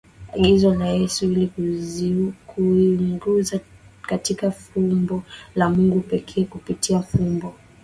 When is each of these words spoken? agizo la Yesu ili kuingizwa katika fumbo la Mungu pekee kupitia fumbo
agizo 0.33 0.75
la 0.75 0.87
Yesu 0.87 1.25
ili 1.31 2.33
kuingizwa 2.47 3.59
katika 4.01 4.51
fumbo 4.51 5.23
la 5.55 5.69
Mungu 5.69 5.99
pekee 5.99 6.45
kupitia 6.45 7.01
fumbo 7.01 7.53